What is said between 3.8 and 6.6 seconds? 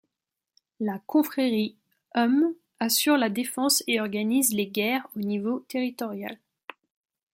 et organise les guerres au niveau territorial.